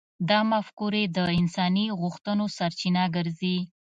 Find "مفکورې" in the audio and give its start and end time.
0.51-1.03